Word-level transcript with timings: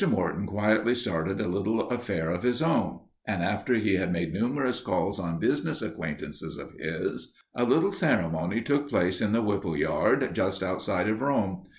Morton 0.09 0.47
quietly 0.47 0.95
started 0.95 1.39
a 1.39 1.47
little 1.47 1.87
affair 1.91 2.31
of 2.31 2.41
his 2.41 2.59
own, 2.63 3.01
and 3.27 3.43
after 3.43 3.75
he 3.75 3.93
had 3.97 4.11
made 4.11 4.33
numerous 4.33 4.81
calls 4.81 5.19
on 5.19 5.37
business 5.37 5.83
acquaintances 5.83 6.57
of 6.57 6.71
his, 6.71 7.31
a 7.53 7.65
little 7.65 7.91
ceremony 7.91 8.63
took 8.63 8.89
place 8.89 9.21
in 9.21 9.31
the 9.31 9.43
Whipple 9.43 9.77
yard, 9.77 10.27
just 10.33 10.63
outside 10.63 11.07
of 11.07 11.21
Rome. 11.21 11.61